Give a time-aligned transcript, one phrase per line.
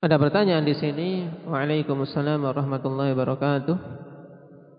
[0.00, 1.28] Ada pertanyaan di sini.
[1.44, 3.76] Waalaikumsalam warahmatullahi wabarakatuh.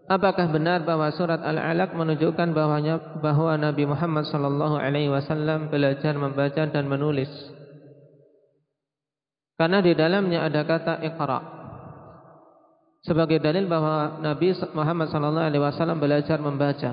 [0.09, 6.65] Apakah benar bahwa surat Al-Alaq menunjukkan bahwanya bahwa Nabi Muhammad sallallahu alaihi wasallam belajar membaca
[6.65, 7.29] dan menulis?
[9.62, 11.40] Karena di dalamnya ada kata Iqra.
[13.06, 16.92] Sebagai dalil bahwa Nabi Muhammad sallallahu alaihi wasallam belajar membaca.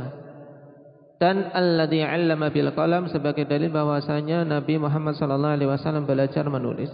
[1.17, 6.93] Dan alladzi 'allama bil qalam sebagai dalil bahwasanya Nabi Muhammad sallallahu alaihi wasallam belajar menulis.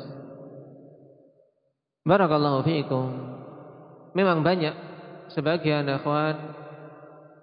[2.04, 3.08] Barakallahu fiikum.
[4.12, 4.76] Memang banyak
[5.32, 6.36] sebagian akhwat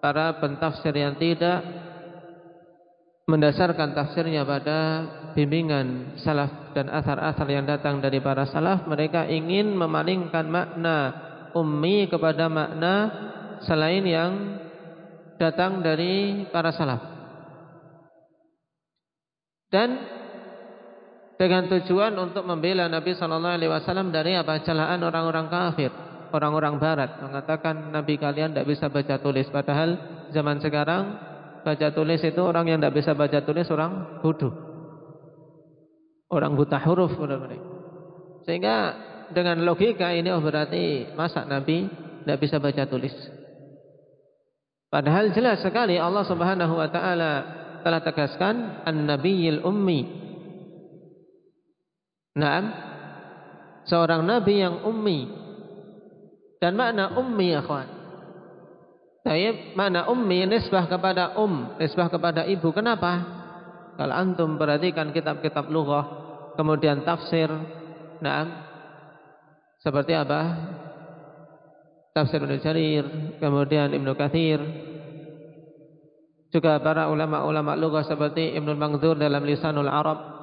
[0.01, 1.65] para pentafsir yang tidak
[3.29, 4.79] mendasarkan tafsirnya pada
[5.37, 10.97] bimbingan salaf dan asar-asar yang datang dari para salaf mereka ingin memalingkan makna
[11.55, 12.95] ummi kepada makna
[13.63, 14.31] selain yang
[15.39, 17.01] datang dari para salaf
[19.71, 20.20] dan
[21.41, 24.61] dengan tujuan untuk membela Nabi Shallallahu Alaihi Wasallam dari apa?
[24.61, 25.89] Celaan orang-orang kafir,
[26.29, 27.17] orang-orang Barat.
[27.17, 29.97] Mengatakan Nabi kalian tidak bisa baca tulis, padahal
[30.29, 31.17] zaman sekarang
[31.65, 34.53] baca tulis itu orang yang tidak bisa baca tulis orang bodoh,
[36.29, 37.65] orang buta huruf mereka.
[38.45, 38.77] Sehingga
[39.33, 41.89] dengan logika ini oh berarti masa Nabi
[42.21, 43.17] tidak bisa baca tulis.
[44.93, 47.33] Padahal jelas sekali Allah Subhanahu wa taala
[47.81, 50.20] telah tegaskan an-nabiyil ummi
[52.37, 52.65] Naam.
[53.87, 55.27] Seorang nabi yang ummi.
[56.61, 57.89] Dan makna ummi ya kawan.
[59.21, 62.69] Saya makna ummi nisbah kepada um, nisbah kepada ibu.
[62.73, 63.41] Kenapa?
[63.97, 66.05] Kalau antum perhatikan kitab-kitab lughah,
[66.57, 67.49] kemudian tafsir,
[68.23, 68.49] naam.
[69.81, 70.41] Seperti apa?
[72.13, 73.05] Tafsir Ibnu Jarir,
[73.37, 74.59] kemudian Ibnu Katsir,
[76.51, 80.40] juga para ulama-ulama lughah seperti Ibnu Mangdur dalam Lisanul Arab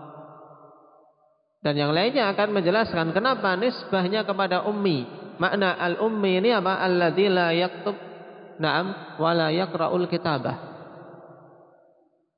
[1.69, 5.05] dan yang lainnya akan menjelaskan kenapa nisbahnya kepada ummi.
[5.37, 6.81] Makna al-ummi ini apa?
[6.81, 7.93] Alladzi la yaktub
[8.57, 10.57] na'am wa la yaqra'ul kitabah.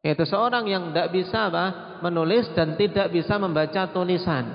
[0.03, 1.65] Yaitu seorang yang tidak bisa apa?
[2.03, 4.50] menulis dan tidak bisa membaca tulisan.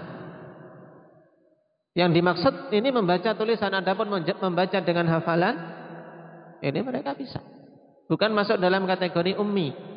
[1.95, 5.55] Yang dimaksud ini membaca tulisan adapun membaca dengan hafalan
[6.59, 7.39] ini mereka bisa.
[8.11, 9.94] Bukan masuk dalam kategori ummi.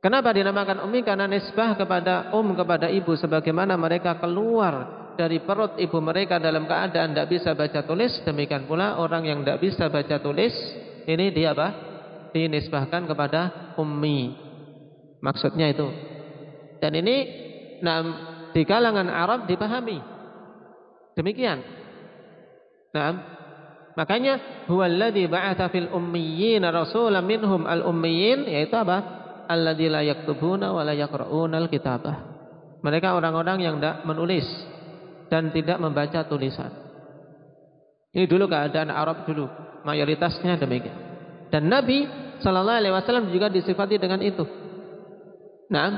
[0.00, 1.00] Kenapa dinamakan ummi?
[1.02, 7.16] Karena nisbah kepada um kepada ibu sebagaimana mereka keluar dari perut ibu mereka dalam keadaan
[7.16, 10.52] tidak bisa baca tulis, demikian pula orang yang tidak bisa baca tulis
[11.06, 11.68] ini dia apa?
[12.34, 14.36] Dinisbahkan kepada ummi.
[15.24, 15.88] Maksudnya itu.
[16.82, 17.16] Dan ini
[17.80, 18.02] nah,
[18.52, 19.96] di kalangan Arab dipahami.
[21.16, 21.64] Demikian.
[22.92, 23.10] Nah,
[23.96, 29.15] makanya huwallazi ba'atha fil ummiyyin rasulan minhum al ummiyin yaitu apa?
[29.46, 32.16] Alladzi la yaktubuna wa la yaqra'una al-kitabah.
[32.82, 34.46] Mereka orang-orang yang tidak menulis
[35.32, 36.70] dan tidak membaca tulisan.
[38.14, 39.48] Ini dulu keadaan Arab dulu,
[39.82, 40.94] mayoritasnya demikian.
[41.50, 42.06] Dan Nabi
[42.40, 44.44] sallallahu alaihi wasallam juga disifati dengan itu.
[45.66, 45.88] Nah,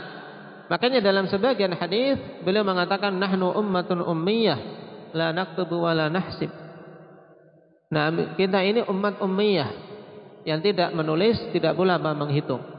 [0.72, 4.59] makanya dalam sebagian hadis beliau mengatakan nahnu ummatun ummiyah
[5.12, 6.50] la naktubu wa la nahsib.
[7.88, 9.70] Nah, kita ini umat ummiyah
[10.44, 12.78] yang tidak menulis, tidak pula menghitung.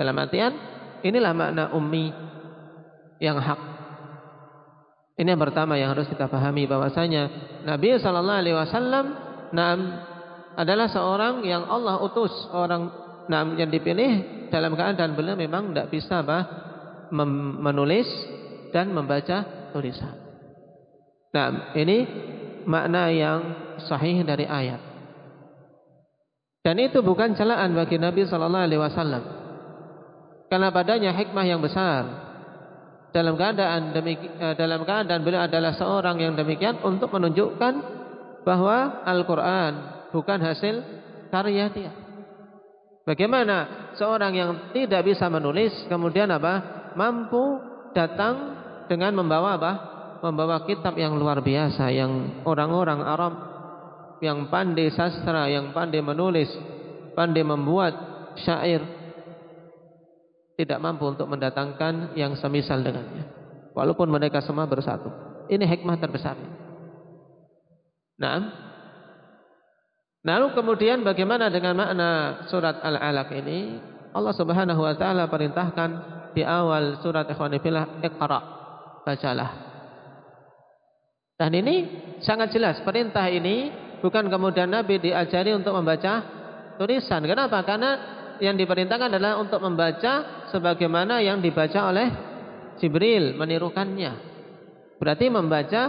[0.00, 0.56] Dalam artian
[1.04, 2.08] inilah makna ummi
[3.20, 3.60] yang hak.
[5.20, 7.28] Ini yang pertama yang harus kita pahami bahwasanya
[7.68, 9.12] Nabi sallallahu alaihi wasallam
[10.56, 12.88] adalah seorang yang Allah utus, orang
[13.28, 16.48] nam yang dipilih dalam keadaan beliau memang tidak bisa bah,
[17.60, 18.08] menulis
[18.72, 20.16] dan membaca tulisan.
[21.36, 22.08] Nah, ini
[22.64, 23.40] makna yang
[23.84, 24.80] sahih dari ayat.
[26.64, 29.39] Dan itu bukan celaan bagi Nabi sallallahu alaihi wasallam.
[30.50, 32.26] Karena padanya hikmah yang besar.
[33.14, 37.74] Dalam keadaan demikian, eh, dalam keadaan beliau adalah seorang yang demikian untuk menunjukkan
[38.42, 39.72] bahwa Al-Quran
[40.10, 40.82] bukan hasil
[41.30, 41.92] karya dia.
[43.06, 47.58] Bagaimana seorang yang tidak bisa menulis kemudian apa mampu
[47.94, 49.72] datang dengan membawa apa?
[50.20, 53.34] Membawa kitab yang luar biasa yang orang-orang Arab
[54.20, 56.52] yang pandai sastra, yang pandai menulis,
[57.16, 57.96] pandai membuat
[58.36, 58.84] syair,
[60.60, 63.24] tidak mampu untuk mendatangkan yang semisal dengannya.
[63.72, 65.08] Walaupun mereka semua bersatu.
[65.48, 66.36] Ini hikmah terbesar.
[68.20, 68.38] Nah,
[70.20, 72.10] lalu kemudian bagaimana dengan makna
[72.52, 73.80] surat Al-Alaq ini?
[74.12, 75.90] Allah Subhanahu wa taala perintahkan
[76.36, 78.40] di awal surat Ikhwanifillah Iqra,
[79.06, 79.50] bacalah.
[81.40, 81.76] Dan ini
[82.20, 83.72] sangat jelas perintah ini
[84.04, 86.20] bukan kemudian Nabi diajari untuk membaca
[86.76, 87.24] tulisan.
[87.24, 87.64] Kenapa?
[87.64, 87.90] Karena
[88.44, 92.08] yang diperintahkan adalah untuk membaca sebagaimana yang dibaca oleh
[92.82, 94.12] Jibril menirukannya.
[95.00, 95.82] Berarti membaca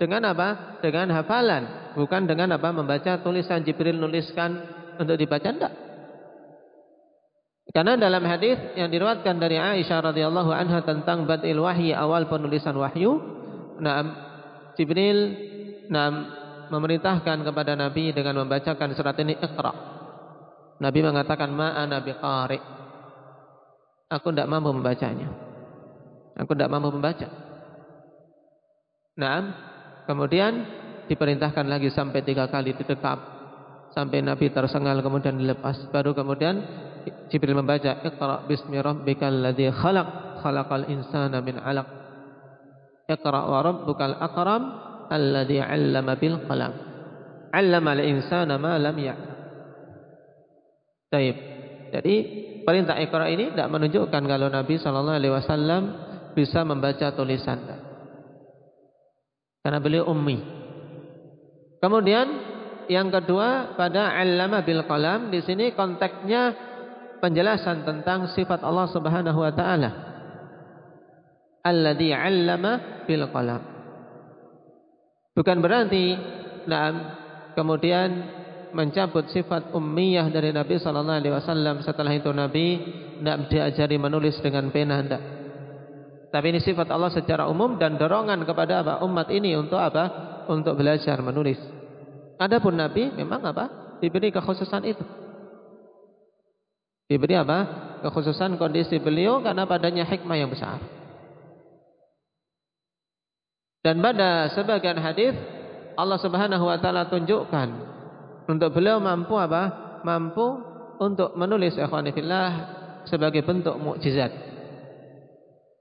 [0.00, 0.78] dengan apa?
[0.82, 2.74] Dengan hafalan, bukan dengan apa?
[2.74, 4.58] Membaca tulisan Jibril nuliskan
[4.98, 5.74] untuk dibaca enggak.
[7.72, 13.16] Karena dalam hadis yang diriwayatkan dari Aisyah radhiyallahu anha tentang badil wahyi awal penulisan wahyu,
[13.80, 14.02] nah
[14.76, 15.18] Jibril
[15.88, 16.10] nah
[16.68, 19.72] memerintahkan kepada Nabi dengan membacakan surat ini Iqra.
[20.80, 22.81] Nabi mengatakan ma ana biqari.
[24.12, 25.32] Aku tidak mampu membacanya.
[26.36, 27.28] Aku tidak mampu membaca.
[29.16, 29.40] Nah,
[30.04, 30.52] kemudian
[31.08, 33.18] diperintahkan lagi sampai tiga kali didekap
[33.92, 35.88] sampai Nabi tersengal kemudian dilepas.
[35.92, 36.60] Baru kemudian
[37.28, 41.88] Jibril membaca Iqra bismi rabbikal ladzi khalaq khalaqal insana min 'alaq.
[43.08, 44.62] Iqra wa rabbukal akram
[45.12, 46.72] alladzi 'allama bil qalam.
[47.52, 49.30] 'Allama al insana ma lam ya'lam.
[51.12, 51.36] Baik.
[51.92, 52.16] Jadi
[52.62, 55.82] perintah Iqra ini tidak menunjukkan kalau Nabi sallallahu alaihi wasallam
[56.32, 57.58] bisa membaca tulisan.
[59.62, 60.42] Karena beliau ummi.
[61.78, 62.26] Kemudian
[62.90, 66.54] yang kedua pada 'allama bil qalam di sini konteksnya
[67.22, 69.90] penjelasan tentang sifat Allah Subhanahu wa taala.
[71.62, 73.62] Alladzi 'allama bil qalam.
[75.32, 76.18] Bukan berarti
[76.66, 76.92] nah,
[77.54, 78.41] kemudian
[78.72, 82.66] mencabut sifat ummiyah dari Nabi sallallahu alaihi wasallam setelah itu Nabi
[83.20, 85.22] tidak diajari menulis dengan pena tidak.
[86.32, 89.04] Tapi ini sifat Allah secara umum dan dorongan kepada apa?
[89.04, 90.44] umat ini untuk apa?
[90.48, 91.60] Untuk belajar menulis.
[92.40, 93.96] Adapun Nabi memang apa?
[94.00, 95.04] Diberi kekhususan itu.
[97.04, 97.58] Diberi apa?
[98.00, 100.80] Kekhususan kondisi beliau karena padanya hikmah yang besar.
[103.84, 105.36] Dan pada sebagian hadis
[106.00, 107.91] Allah Subhanahu wa taala tunjukkan
[108.50, 109.98] untuk beliau mampu apa?
[110.02, 110.46] Mampu
[110.98, 112.50] untuk menulis ikhwanillah
[113.06, 114.30] sebagai bentuk mukjizat.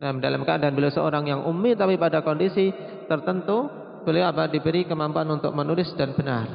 [0.01, 2.73] Nah, dalam keadaan beliau seorang yang ummi tapi pada kondisi
[3.05, 3.69] tertentu
[4.01, 4.49] beliau apa?
[4.49, 6.49] Diberi kemampuan untuk menulis dan benar.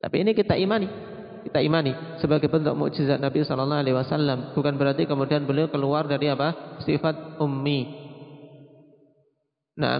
[0.00, 0.88] Tapi ini kita imani.
[1.38, 4.52] Kita imani sebagai bentuk mukjizat Nabi sallallahu alaihi wasallam.
[4.56, 6.80] Bukan berarti kemudian beliau keluar dari apa?
[6.84, 7.80] Sifat ummi.
[9.76, 9.98] Nah.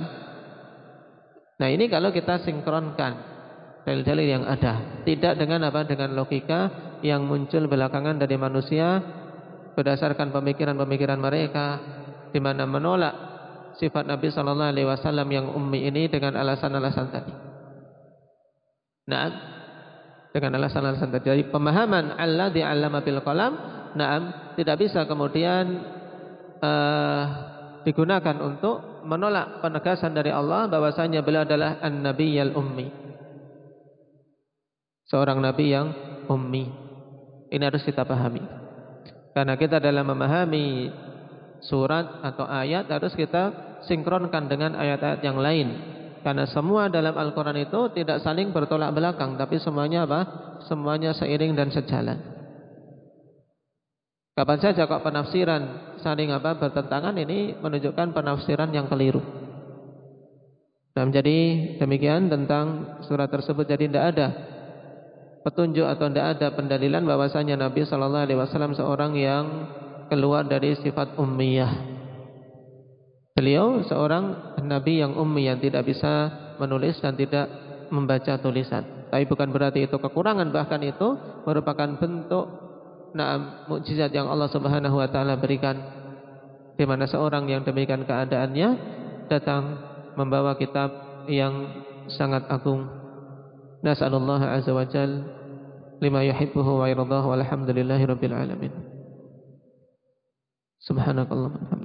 [1.59, 3.38] Nah ini kalau kita sinkronkan
[3.87, 8.99] dalil-dalil yang ada tidak dengan apa dengan logika yang muncul belakangan dari manusia
[9.79, 11.67] berdasarkan pemikiran-pemikiran mereka
[12.35, 13.15] di mana menolak
[13.79, 17.33] sifat Nabi sallallahu alaihi wasallam yang ummi ini dengan alasan-alasan tadi
[19.09, 19.59] nah
[20.33, 21.27] dengan alasan-alasan tadi.
[21.33, 23.53] Jadi pemahaman Allah di alam bil qalam,
[23.97, 25.65] naam tidak bisa kemudian
[26.61, 27.23] uh,
[27.83, 33.08] digunakan untuk menolak penegasan dari Allah bahwasanya beliau adalah an-nabi al ummi.
[35.09, 35.89] Seorang nabi yang
[36.29, 36.69] ummi.
[37.49, 38.45] Ini harus kita pahami.
[39.33, 40.93] Karena kita dalam memahami
[41.65, 45.69] surat atau ayat harus kita sinkronkan dengan ayat-ayat yang lain
[46.23, 50.21] karena semua dalam Al-Quran itu tidak saling bertolak belakang, tapi semuanya apa?
[50.67, 52.19] Semuanya seiring dan sejalan.
[54.35, 55.63] Kapan saja kok penafsiran
[55.99, 59.19] saling apa bertentangan ini menunjukkan penafsiran yang keliru.
[60.95, 61.39] Nah, jadi
[61.79, 63.67] demikian tentang surat tersebut.
[63.67, 64.29] Jadi tidak ada
[65.43, 69.45] petunjuk atau tidak ada pendalilan bahwasanya Nabi Shallallahu Alaihi Wasallam seorang yang
[70.09, 71.99] keluar dari sifat ummiyah.
[73.39, 76.27] Beliau seorang nabi yang ummi yang tidak bisa
[76.59, 77.47] menulis dan tidak
[77.95, 79.07] membaca tulisan.
[79.09, 81.15] Tapi bukan berarti itu kekurangan, bahkan itu
[81.47, 82.45] merupakan bentuk
[83.15, 85.81] naam mukjizat yang Allah Subhanahu wa taala berikan
[86.77, 88.69] di mana seorang yang demikian keadaannya
[89.33, 89.63] datang
[90.19, 90.91] membawa kitab
[91.31, 93.08] yang sangat agung.
[93.83, 95.23] Nas'alullah azza wa jal
[96.03, 98.73] lima yuhibbuhu wa yardahu walhamdulillahi rabbil alamin.
[100.83, 101.78] Subhanakallahumma